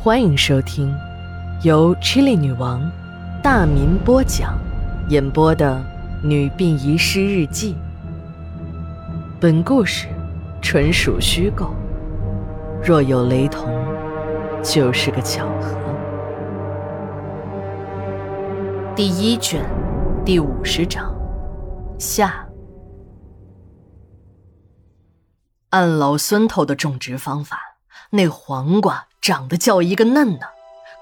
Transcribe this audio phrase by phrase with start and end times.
[0.00, 0.96] 欢迎收听
[1.64, 2.88] 由 Chili 女王
[3.42, 4.56] 大民播讲、
[5.08, 5.84] 演播的
[6.26, 7.74] 《女病遗失日记》。
[9.40, 10.06] 本故事
[10.62, 11.74] 纯属虚构，
[12.80, 13.68] 若有雷同，
[14.62, 15.76] 就是个巧合。
[18.94, 19.68] 第一卷
[20.24, 21.12] 第五十章
[21.98, 22.46] 下。
[25.70, 27.58] 按老孙头的种植方法，
[28.10, 29.04] 那黄瓜。
[29.20, 30.46] 长得叫一个嫩呢，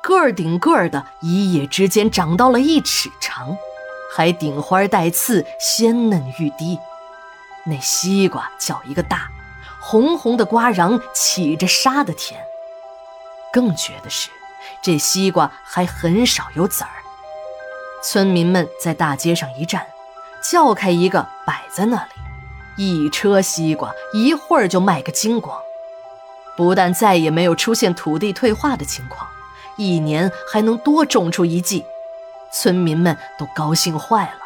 [0.03, 3.57] 个儿顶个儿的，一夜之间长到了一尺长，
[4.13, 6.77] 还顶花带刺，鲜嫩欲滴。
[7.66, 9.30] 那西瓜叫一个大，
[9.80, 12.41] 红红的瓜瓤起着沙的甜。
[13.52, 14.29] 更绝的是，
[14.83, 16.91] 这西瓜还很少有籽儿。
[18.02, 19.87] 村民们在大街上一站，
[20.43, 22.11] 叫开一个摆在那里，
[22.77, 25.57] 一车西瓜一会儿就卖个精光。
[26.56, 29.28] 不但再也没有出现土地退化的情况，
[29.77, 31.85] 一年还能多种出一季，
[32.51, 34.38] 村民们都高兴坏了，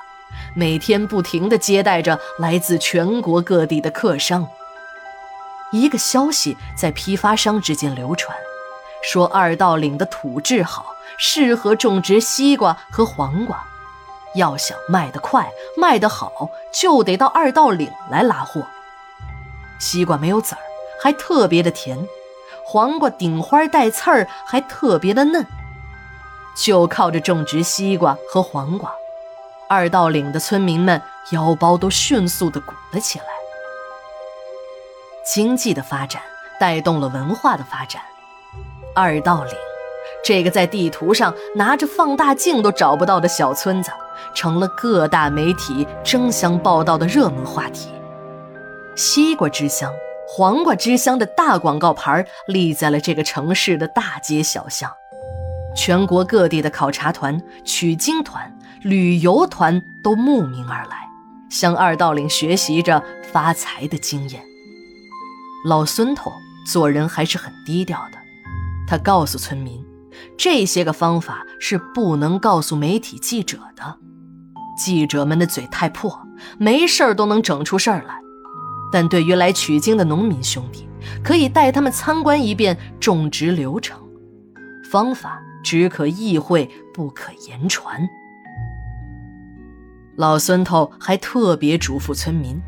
[0.55, 4.49] 每天不停地接待着来自全国各地的客商。
[5.71, 8.37] 一个消息在批发商之间流传，
[9.03, 10.87] 说二道岭的土质好，
[11.17, 13.63] 适合种植西瓜和黄瓜，
[14.35, 18.67] 要想卖得快、卖得好，就得到二道岭来拉货。
[19.79, 20.61] 西瓜没有籽儿。
[21.03, 22.07] 还特别的甜，
[22.65, 25.47] 黄瓜顶花带刺儿，还特别的嫩。
[26.55, 28.93] 就靠着种植西瓜和黄瓜，
[29.69, 33.25] 二道岭的村民们腰包都迅速的鼓了起来。
[35.25, 36.21] 经济的发展
[36.59, 38.03] 带动了文化的发展，
[38.95, 39.55] 二道岭
[40.23, 43.91] 这个在地图上拿着放大镜都找不到的小村子，
[44.35, 47.89] 成了各大媒体争相报道的热门话题。
[48.97, 49.91] 西瓜之乡。
[50.33, 54.89] 黄瓜之乡的大广告牌立在了这个城市的大街小巷，
[55.75, 61.09] 全国各地的考察团、取经团、旅游团都慕名而来，
[61.49, 63.03] 向二道岭学习着
[63.33, 64.41] 发财的经验。
[65.67, 66.31] 老孙头
[66.65, 68.19] 做人还是很低调的，
[68.87, 69.85] 他告诉村民，
[70.39, 73.97] 这些个方法是不能告诉媒体记者的，
[74.79, 76.21] 记者们的嘴太破，
[76.57, 78.20] 没事儿都能整出事儿来。
[78.93, 80.89] 但对于来取经的农民兄弟，
[81.23, 83.99] 可以带他们参观一遍种植流程，
[84.91, 88.01] 方法只可意会不可言传。
[90.17, 92.61] 老孙头还特别嘱咐村民，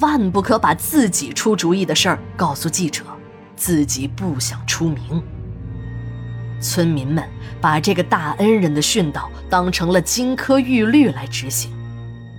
[0.00, 3.04] 万不可把自己出主意的事儿告诉记者，
[3.54, 5.22] 自己不想出名。
[6.58, 7.22] 村民们
[7.60, 11.70] 把这个大恩人的训导当成了金科玉律来执行，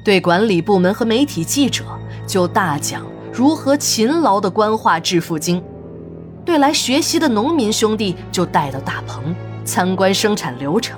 [0.04, 1.86] 对管理部门和媒体记者
[2.26, 3.06] 就大讲。
[3.38, 5.64] 如何勤劳的官话致富经？
[6.44, 9.24] 对来学习的农民兄弟就带到大棚
[9.64, 10.98] 参观生产流程。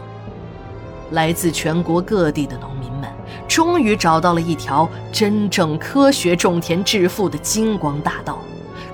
[1.11, 3.09] 来自全国各地的农民们
[3.45, 8.39] 终于找到了一条真正科学种田致富的金光大道，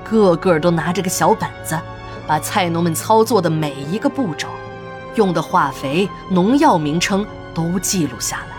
[0.04, 1.80] 个个都拿着个小本子，
[2.26, 4.48] 把菜农们操作的每一个步骤、
[5.14, 7.24] 用的化肥、农药名称
[7.54, 8.56] 都记录下来。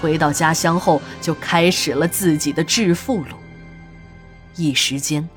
[0.00, 3.36] 回到家乡后，就开始了自己的致富路。
[4.56, 5.28] 一时间，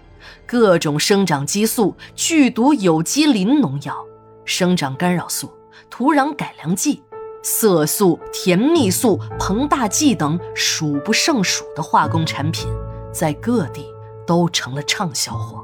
[0.46, 4.06] 各种生长激素、剧毒有机磷农药、
[4.46, 5.52] 生长干扰素、
[5.90, 7.04] 土壤改良剂、
[7.44, 12.68] 色素、甜蜜素、膨大剂等数不胜数的化工产品，
[13.12, 13.86] 在各地
[14.26, 15.64] 都成了畅销货。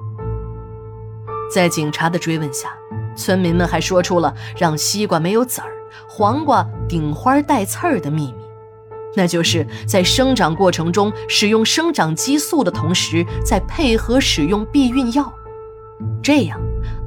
[1.53, 2.73] 在警察的追问下，
[3.15, 5.71] 村民们还说出了让西瓜没有籽儿、
[6.09, 8.46] 黄瓜顶花带刺儿的秘密。
[9.17, 15.33] 那就是在生长过程中使用生长激素的同时，再配合使用避孕药，
[16.21, 16.59] 这样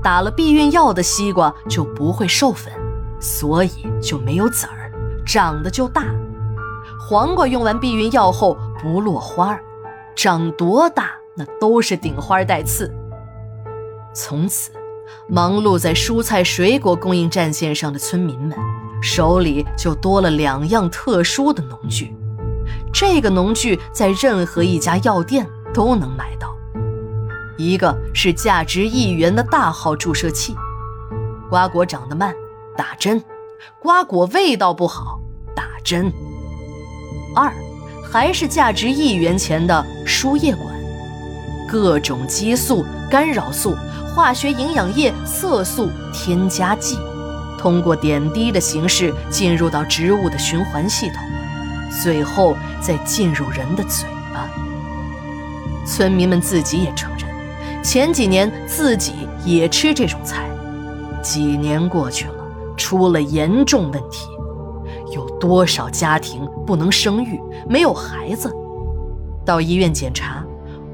[0.02, 2.72] 打了避孕药的西瓜就不会授粉，
[3.20, 3.70] 所以
[4.02, 4.90] 就没有籽儿，
[5.24, 6.04] 长得就大。
[6.98, 9.62] 黄瓜用完避孕药后不落花儿，
[10.16, 12.92] 长多大那都是顶花带刺。
[14.12, 14.72] 从此，
[15.28, 18.58] 忙碌在蔬菜水果供应战线上的村民们。
[19.02, 22.14] 手里就多了两样特殊的农具，
[22.92, 26.54] 这个农具在任何一家药店都能买到。
[27.56, 30.54] 一个是价值一元的大号注射器，
[31.48, 32.34] 瓜果长得慢，
[32.76, 33.20] 打针；
[33.78, 35.20] 瓜果味道不好，
[35.54, 36.10] 打针。
[37.34, 37.52] 二，
[38.02, 40.66] 还是价值一元钱的输液管，
[41.68, 43.76] 各种激素、干扰素、
[44.14, 46.98] 化学营养液、色素、添加剂。
[47.60, 51.22] 通过点滴的形式进入到植物的循环系统，
[52.02, 54.48] 最后再进入人的嘴巴。
[55.84, 59.12] 村民们自己也承认，前几年自己
[59.44, 60.48] 也吃这种菜，
[61.22, 62.34] 几年过去了，
[62.78, 64.26] 出了严重问题，
[65.12, 68.50] 有多少家庭不能生育，没有孩子？
[69.44, 70.42] 到医院检查，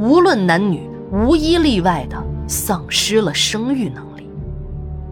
[0.01, 4.29] 无论男女，无一例外的丧失了生育能力。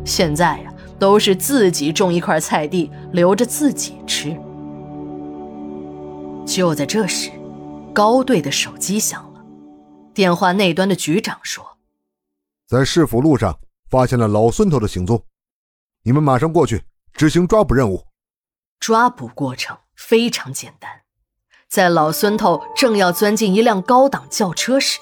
[0.05, 4.37] 现在呀，都是自己种一块菜地，留着自己吃。
[6.47, 7.31] 就在这时，
[7.93, 9.45] 高队的手机响了，
[10.13, 11.79] 电话那端的局长说
[12.69, 13.59] ：“在市府路上
[13.91, 15.25] 发现了老孙头的行踪，
[16.03, 18.05] 你们马上过去执行抓捕任务。”
[18.79, 20.91] 抓捕过程非常简单，
[21.71, 24.99] 在老孙头正要钻进一辆高档轿车时，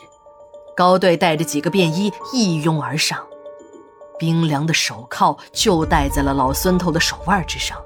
[0.76, 3.26] 高队带着几个便衣一拥而上，
[4.22, 7.76] 冰凉的手铐就戴在了老孙头的手腕之上。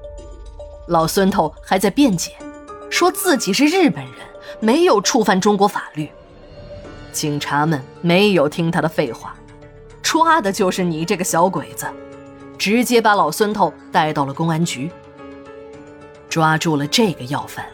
[0.88, 2.32] 老孙头还在辩解。
[2.90, 4.14] 说自己是日本人，
[4.60, 6.10] 没有触犯中国法律。
[7.10, 9.34] 警察们没有听他的废话，
[10.02, 11.86] 抓的就是你这个小鬼子，
[12.58, 14.90] 直接把老孙头带到了公安局。
[16.28, 17.64] 抓住了这个要犯，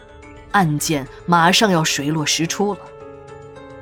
[0.51, 2.79] 案件马上要水落石出了。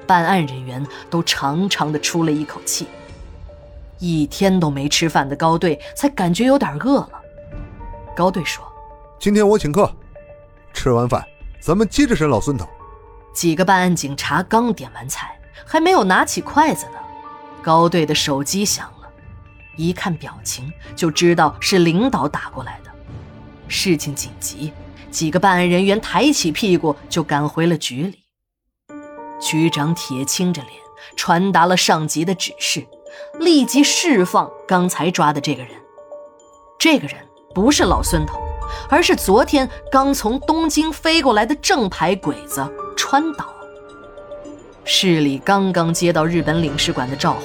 [0.08, 2.88] 办案人员都长长的出了一口气。
[4.02, 7.12] 一天都没吃饭的高队才感觉有点饿了。
[8.16, 8.66] 高队说
[9.20, 9.90] ：“今天我请客。”
[10.74, 11.24] 吃完饭，
[11.62, 12.68] 咱们接着审老孙头。
[13.32, 16.98] 几个办案警察刚点完菜，还没有拿起筷子呢，
[17.62, 19.08] 高队的手机响了。
[19.78, 22.92] 一看表情就知道是领导打过来的。
[23.68, 24.74] 事情紧急，
[25.12, 28.24] 几个办案人员抬起屁股就赶回了局里。
[29.40, 30.74] 局长铁青着脸
[31.16, 32.86] 传达了上级的指示，
[33.40, 35.72] 立即释放刚才抓的这个人。
[36.80, 37.18] 这个人
[37.54, 38.40] 不是老孙头。
[38.90, 42.66] 而是昨天刚从东京飞过来的正牌鬼子
[42.96, 43.54] 川岛。
[44.84, 47.42] 市里刚刚接到日本领事馆的召回，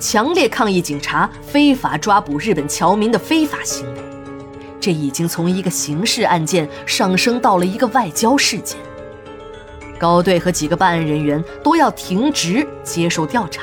[0.00, 4.00] 强烈抗议警察非法抓捕日本侨民的非法行为。
[4.80, 8.78] 这已经从一个刑事案件上升到了一个外交事件。
[9.98, 13.62] 高队和几个办案人员都要停职接受调查，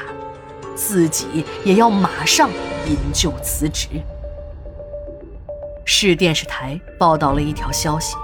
[0.76, 2.50] 自己也要马上
[2.88, 3.88] 引咎辞职。
[5.86, 8.16] 市电视台报道了一条消息：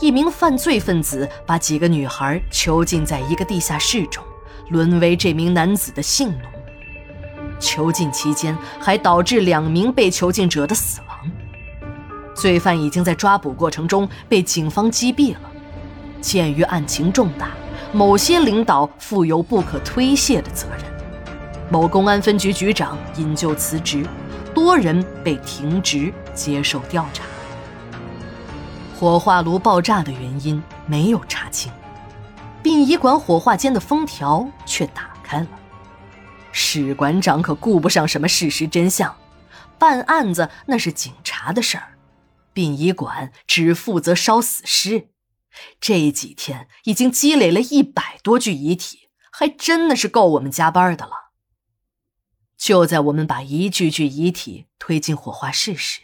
[0.00, 4.22] 一名犯罪分子把几个女孩囚禁在一个地下室中，
[4.68, 6.38] 沦为这名男子的性奴。
[7.58, 11.30] 囚禁期间还导致两名被囚禁者的死亡。
[12.34, 15.40] 罪犯已经在抓捕过程中被警方击毙了。
[16.22, 17.50] 鉴于案情重大，
[17.92, 20.89] 某些领导负有不可推卸的责任，
[21.70, 24.06] 某公安分局局长引咎辞职。
[24.52, 27.22] 多人被停职接受调查。
[28.98, 31.72] 火化炉爆炸的原因没有查清，
[32.60, 35.46] 殡仪馆火化间的封条却打开了。
[36.50, 39.16] 史馆长可顾不上什么事实真相，
[39.78, 41.92] 办案子那是警察的事儿，
[42.52, 45.10] 殡仪馆只负责烧死尸。
[45.80, 51.29] 这几天已经积累了一百多具遗体，还真的是够我们加班的了。
[52.60, 56.02] 就在我们把一具具遗体推进火化室时，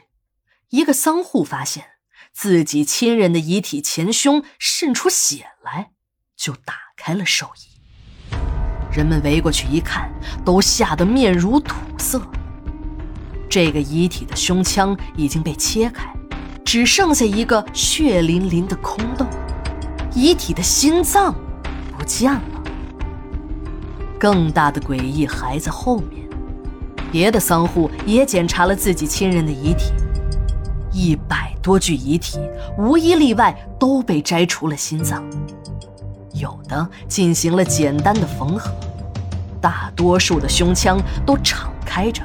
[0.71, 1.85] 一个丧户发现
[2.33, 5.91] 自己亲人的遗体前胸渗出血来，
[6.35, 8.35] 就打开了寿衣。
[8.91, 10.11] 人们围过去一看，
[10.47, 12.23] 都吓得面如土色。
[13.51, 16.11] 这个遗体的胸腔已经被切开，
[16.65, 19.29] 只剩下一个血淋淋的空洞，
[20.15, 21.35] 遗体的心脏
[21.99, 22.63] 不见了。
[24.19, 26.26] 更大的诡异还在后面。
[27.11, 29.93] 别的丧户也检查了自己亲人的遗体，
[30.93, 32.39] 一百多具遗体，
[32.79, 35.25] 无一例外都被摘除了心脏，
[36.35, 38.71] 有的进行了简单的缝合，
[39.61, 42.23] 大多数的胸腔都敞开着，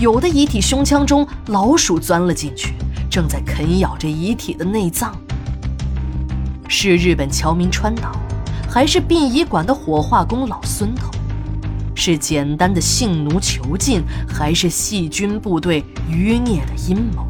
[0.00, 2.74] 有的遗体胸腔中老鼠钻了进去，
[3.10, 5.14] 正在啃咬着遗体的内脏。
[6.66, 8.10] 是日本侨民川岛，
[8.68, 11.10] 还是殡仪馆的火化工老孙头？
[11.94, 17.26] 是简单的性奴囚禁，还是细菌部队余孽的阴谋？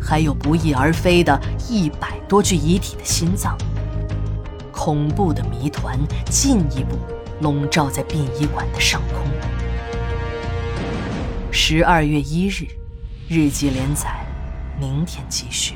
[0.00, 1.38] 还有不翼而飞的
[1.68, 3.56] 一百多具遗体的心脏，
[4.70, 5.98] 恐怖的谜团
[6.30, 6.98] 进一步
[7.40, 9.24] 笼罩在殡仪馆的上空。
[11.50, 12.66] 十二月一日，
[13.28, 14.26] 日记连载，
[14.78, 15.74] 明天继续。